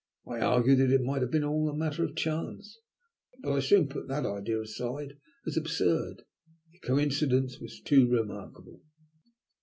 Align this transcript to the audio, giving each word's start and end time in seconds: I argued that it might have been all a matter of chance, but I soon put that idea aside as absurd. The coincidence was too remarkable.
I 0.25 0.39
argued 0.39 0.79
that 0.79 0.89
it 0.89 1.03
might 1.03 1.21
have 1.21 1.29
been 1.29 1.43
all 1.43 1.69
a 1.69 1.77
matter 1.77 2.03
of 2.03 2.15
chance, 2.15 2.79
but 3.43 3.51
I 3.53 3.59
soon 3.59 3.87
put 3.87 4.07
that 4.07 4.25
idea 4.25 4.59
aside 4.59 5.19
as 5.45 5.57
absurd. 5.57 6.23
The 6.73 6.79
coincidence 6.79 7.59
was 7.59 7.79
too 7.79 8.09
remarkable. 8.09 8.81